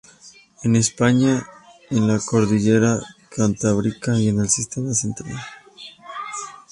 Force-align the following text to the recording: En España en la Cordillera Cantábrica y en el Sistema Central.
En 0.63 0.75
España 0.75 1.45
en 1.91 2.07
la 2.07 2.17
Cordillera 2.17 2.99
Cantábrica 3.29 4.17
y 4.17 4.29
en 4.29 4.39
el 4.39 4.49
Sistema 4.49 4.95
Central. 4.95 5.37